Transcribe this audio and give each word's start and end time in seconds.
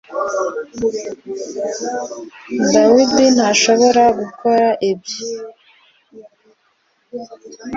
David 2.71 3.13
ntashobora 3.35 4.03
gukora 4.19 4.67
ibyo 4.91 5.19